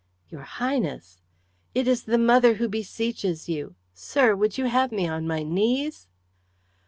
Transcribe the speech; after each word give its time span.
"Your 0.29 0.41
Highness" 0.41 1.21
"It 1.75 1.87
is 1.87 2.05
the 2.05 2.17
mother 2.17 2.55
who 2.55 2.67
beseeches 2.67 3.47
you. 3.47 3.75
Sir, 3.93 4.35
would 4.35 4.57
you 4.57 4.65
have 4.65 4.91
me 4.91 5.07
on 5.07 5.27
my 5.27 5.43
knees?" 5.43 6.07